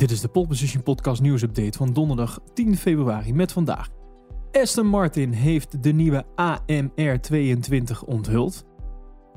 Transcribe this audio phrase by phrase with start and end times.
[0.00, 3.88] Dit is de Pole Position Podcast nieuwsupdate van donderdag 10 februari met vandaag.
[4.52, 8.64] Aston Martin heeft de nieuwe AMR22 onthuld.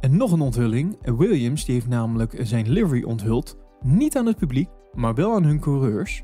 [0.00, 0.96] En nog een onthulling.
[1.16, 3.56] Williams die heeft namelijk zijn livery onthuld.
[3.82, 6.22] Niet aan het publiek, maar wel aan hun coureurs.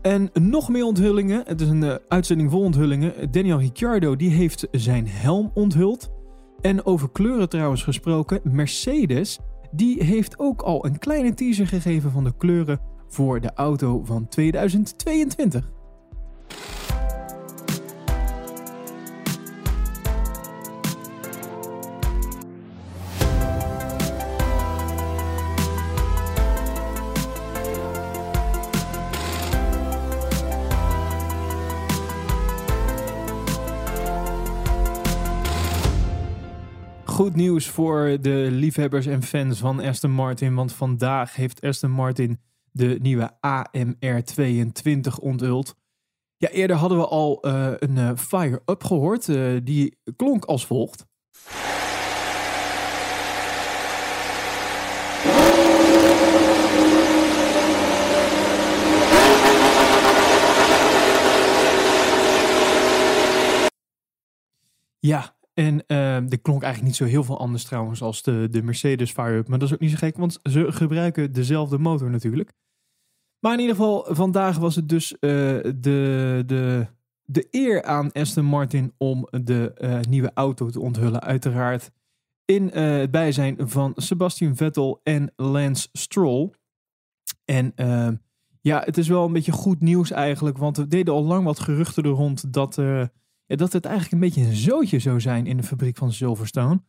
[0.00, 1.42] En nog meer onthullingen.
[1.46, 3.30] Het is een uh, uitzending vol onthullingen.
[3.30, 6.10] Daniel Ricciardo die heeft zijn helm onthuld.
[6.60, 8.40] En over kleuren trouwens gesproken.
[8.44, 9.38] Mercedes
[9.70, 12.80] die heeft ook al een kleine teaser gegeven van de kleuren
[13.12, 15.70] voor de auto van 2022.
[37.04, 42.38] Goed nieuws voor de liefhebbers en fans van Aston Martin, want vandaag heeft Aston Martin
[42.72, 45.74] de nieuwe AMR22 onthuld.
[46.36, 49.28] Ja, eerder hadden we al uh, een uh, Fire-Up gehoord.
[49.28, 51.06] Uh, die klonk als volgt.
[64.98, 69.10] Ja, en uh, klonk eigenlijk niet zo heel veel anders trouwens als de, de Mercedes
[69.10, 69.48] Fire-Up.
[69.48, 72.52] Maar dat is ook niet zo gek, want ze gebruiken dezelfde motor natuurlijk.
[73.38, 76.86] Maar in ieder geval, vandaag was het dus uh, de, de,
[77.24, 81.20] de eer aan Aston Martin om de uh, nieuwe auto te onthullen.
[81.22, 81.90] Uiteraard
[82.44, 86.50] in uh, het bijzijn van Sebastian Vettel en Lance Stroll.
[87.44, 88.14] En ehm,
[88.60, 91.60] ja, het is wel een beetje goed nieuws eigenlijk, want we deden al lang wat
[91.60, 92.76] geruchten er rond dat
[93.56, 96.82] dat het eigenlijk een beetje een zootje zou zijn in de fabriek van Silverstone.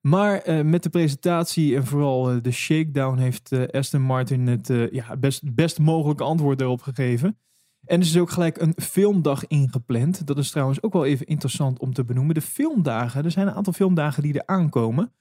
[0.00, 5.16] Maar uh, met de presentatie en vooral uh, de shakedown heeft Aston Martin het ja,
[5.16, 7.38] best, best mogelijke antwoord daarop gegeven.
[7.84, 10.26] En er is ook gelijk een filmdag ingepland.
[10.26, 12.34] Dat is trouwens ook wel even interessant om te benoemen.
[12.34, 15.12] De filmdagen, er zijn een aantal filmdagen die er aankomen.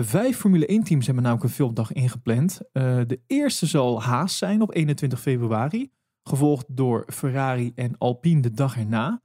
[0.00, 2.60] vijf Formule 1 teams hebben namelijk een filmdag ingepland.
[2.72, 5.90] de eerste zal Haas zijn op 21 februari.
[6.22, 9.22] Gevolgd door Ferrari en Alpine de dag erna.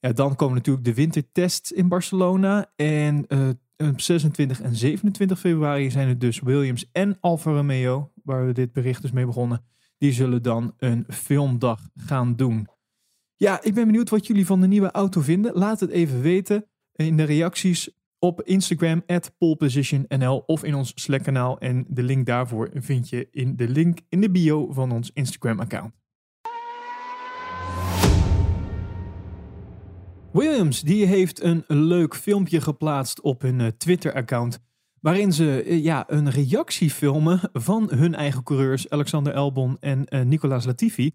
[0.00, 2.72] Ja, dan komen natuurlijk de wintertests in Barcelona.
[2.76, 3.48] En uh,
[3.88, 8.72] op 26 en 27 februari zijn het dus Williams en Alfa Romeo, waar we dit
[8.72, 9.64] bericht dus mee begonnen.
[9.98, 12.68] Die zullen dan een filmdag gaan doen.
[13.36, 15.52] Ja, ik ben benieuwd wat jullie van de nieuwe auto vinden.
[15.54, 21.22] Laat het even weten in de reacties op Instagram, at polepositionnl of in ons Slack
[21.22, 21.58] kanaal.
[21.58, 25.60] En de link daarvoor vind je in de link in de bio van ons Instagram
[30.32, 34.58] Williams die heeft een leuk filmpje geplaatst op hun uh, Twitter-account.
[35.00, 40.20] Waarin ze uh, ja, een reactie filmen van hun eigen coureurs Alexander Albon en uh,
[40.20, 41.10] Nicolas Latifi.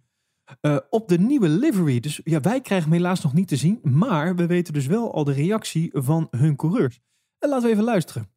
[0.89, 1.99] op de nieuwe livery.
[1.99, 3.79] Dus ja, wij krijgen hem helaas nog niet te zien.
[3.83, 6.99] Maar we weten dus wel al de reactie van hun coureurs.
[7.39, 8.29] En laten we even luisteren.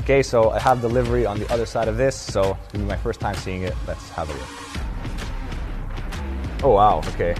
[0.00, 2.24] Okay, so I have the livery on the other side of this.
[2.24, 3.74] So it's gonna be my first time seeing it.
[3.86, 4.48] Let's have a look.
[6.64, 7.34] Oh wow, okay.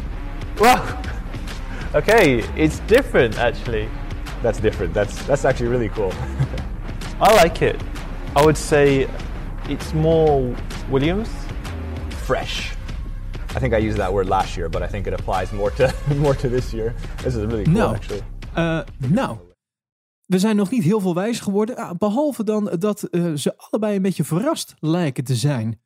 [0.59, 1.17] Wow!
[1.94, 3.88] Okay, it's different actually.
[4.43, 4.93] That's different.
[4.93, 6.12] That's that's actually really cool.
[7.21, 7.81] I like it.
[8.37, 9.09] I would say
[9.69, 10.54] it's more
[10.91, 11.28] Williams.
[12.26, 12.76] Fresh.
[13.56, 15.94] I think I used that word last year, but I think it applies more to
[16.16, 16.94] more to this year.
[17.22, 18.22] This is really cool nou, actually.
[18.56, 19.37] Uh, nou,
[20.26, 23.97] we zijn nog niet heel veel wijs geworden, ah, behalve dan dat uh, ze allebei
[23.97, 25.81] een beetje verrast lijken te zijn.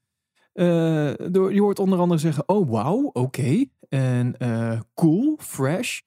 [0.54, 3.18] Uh, door, je hoort onder andere zeggen, oh wauw, oké.
[3.18, 3.70] Okay.
[3.92, 6.00] En uh, cool, fresh.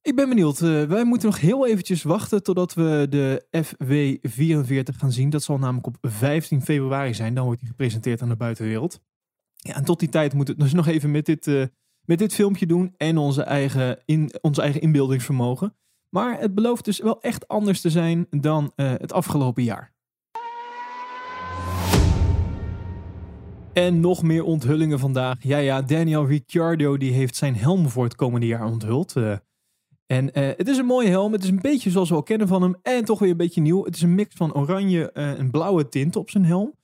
[0.00, 0.60] Ik ben benieuwd.
[0.60, 5.30] Uh, wij moeten nog heel eventjes wachten totdat we de FW44 gaan zien.
[5.30, 7.34] Dat zal namelijk op 15 februari zijn.
[7.34, 9.00] Dan wordt die gepresenteerd aan de buitenwereld.
[9.54, 11.66] Ja, en tot die tijd moeten we dus nog even met dit, uh,
[12.04, 12.94] met dit filmpje doen.
[12.96, 15.76] En onze eigen, in, onze eigen inbeeldingsvermogen.
[16.08, 19.91] Maar het belooft dus wel echt anders te zijn dan het afgelopen jaar.
[23.72, 25.36] En nog meer onthullingen vandaag.
[25.40, 29.16] Ja, ja, Daniel Ricciardo die heeft zijn helm voor het komende jaar onthuld.
[29.16, 29.36] Uh,
[30.06, 31.32] en uh, het is een mooie helm.
[31.32, 32.76] Het is een beetje zoals we al kennen van hem.
[32.82, 33.84] En toch weer een beetje nieuw.
[33.84, 36.74] Het is een mix van oranje uh, en blauwe tint op zijn helm.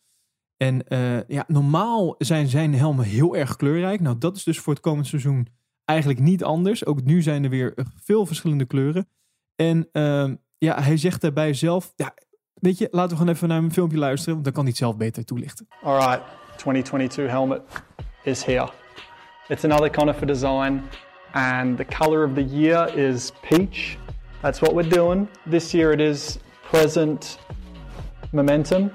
[0.56, 0.84] En
[1.28, 4.00] ja, normaal zijn zijn helmen heel erg kleurrijk.
[4.00, 5.48] Nou, dat is dus voor het komende seizoen
[5.84, 6.86] eigenlijk niet anders.
[6.86, 9.08] Ook nu zijn er weer veel verschillende kleuren.
[9.56, 11.92] En ehm, ja, hij zegt daarbij zelf...
[11.96, 12.14] Ja,
[12.54, 14.32] weet je, laten we gewoon even naar een filmpje luisteren.
[14.32, 15.66] Want dan kan hij het zelf beter toelichten.
[15.82, 16.47] All right.
[16.58, 17.62] 2022 helmet
[18.24, 18.68] is here.
[19.48, 20.88] It's another conifer design
[21.34, 23.96] and the color of the year is peach.
[24.42, 25.28] That's what we're doing.
[25.46, 27.38] This year it is present
[28.32, 28.90] momentum.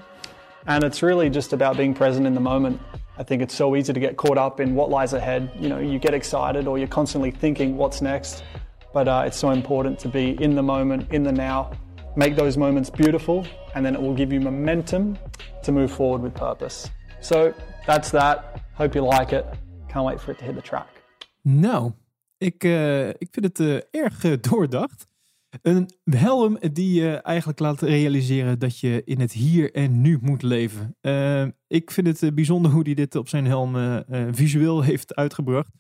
[0.67, 2.79] And it's really just about being present in the moment.
[3.17, 5.51] I think it's so easy to get caught up in what lies ahead.
[5.57, 8.43] You know, you get excited or you're constantly thinking what's next.
[8.93, 11.71] But uh, it's so important to be in the moment, in the now.
[12.15, 15.17] Make those moments beautiful, and then it will give you momentum
[15.63, 16.89] to move forward with purpose.
[17.23, 17.53] So
[17.85, 18.43] that's that.
[18.73, 19.45] Hope you like it.
[19.87, 20.87] Can't wait for it to hit the track.
[21.41, 21.91] Nou,
[22.37, 25.07] ik, uh, ik vind het uh, erg uh, doordacht.
[25.61, 30.41] Een helm die je eigenlijk laat realiseren dat je in het hier en nu moet
[30.41, 30.95] leven.
[31.67, 35.71] ik vind het bijzonder hoe hij dit op zijn helm visueel heeft uitgebracht.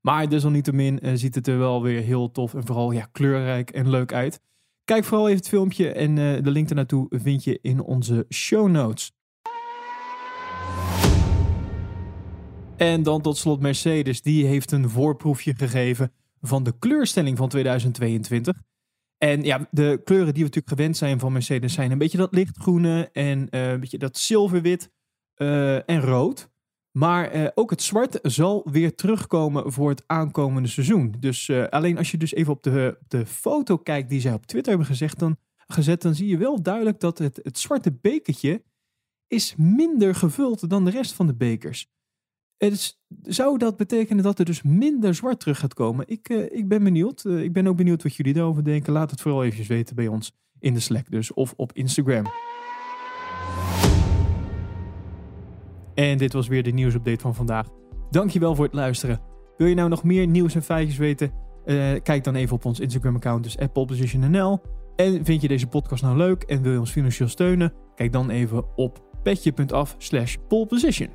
[0.00, 4.12] Maar desalniettemin ziet het er wel weer heel tof en vooral ja, kleurrijk en leuk
[4.12, 4.40] uit.
[4.84, 9.12] Kijk vooral even het filmpje en de link ernaartoe vind je in onze show notes.
[12.82, 14.22] En dan tot slot Mercedes.
[14.22, 18.62] Die heeft een voorproefje gegeven van de kleurstelling van 2022.
[19.18, 22.34] En ja, de kleuren die we natuurlijk gewend zijn van Mercedes zijn een beetje dat
[22.34, 24.90] lichtgroene en uh, een beetje dat zilverwit
[25.36, 26.50] uh, en rood.
[26.90, 31.14] Maar uh, ook het zwart zal weer terugkomen voor het aankomende seizoen.
[31.18, 34.70] Dus alleen als je dus even op de, de foto kijkt die zij op Twitter
[34.70, 35.36] hebben gezegd, dan,
[35.66, 38.62] gezet, dan zie je wel duidelijk dat het, het zwarte bekertje
[39.26, 41.90] is minder gevuld dan de rest van de bekers.
[43.22, 46.08] Zou dat betekenen dat er dus minder zwart terug gaat komen?
[46.08, 47.24] Ik, uh, ik ben benieuwd.
[47.24, 48.92] Uh, ik ben ook benieuwd wat jullie daarover denken.
[48.92, 51.32] Laat het vooral even weten bij ons in de Slack dus.
[51.32, 52.24] Of op Instagram.
[55.94, 57.68] En dit was weer de nieuwsupdate van vandaag.
[58.10, 59.20] Dankjewel voor het luisteren.
[59.56, 61.32] Wil je nou nog meer nieuws en feitjes weten?
[61.64, 64.62] Uh, kijk dan even op ons Instagram account, dus @polepositionnl.
[64.96, 67.72] En vind je deze podcast nou leuk en wil je ons financieel steunen?
[67.94, 71.08] Kijk dan even op petje.af slash poleposition.